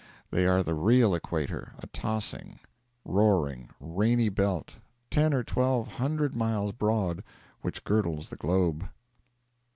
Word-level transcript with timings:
They 0.31 0.47
are 0.47 0.63
the 0.63 0.73
real 0.73 1.13
equator, 1.13 1.73
a 1.77 1.85
tossing, 1.85 2.57
roaring, 3.05 3.69
rainy 3.79 4.29
belt, 4.29 4.77
ten 5.11 5.31
or 5.31 5.43
twelve 5.43 5.87
hundred 5.87 6.33
miles 6.35 6.71
broad, 6.71 7.23
which 7.61 7.83
girdles 7.83 8.29
the 8.29 8.35
globe. 8.35 8.89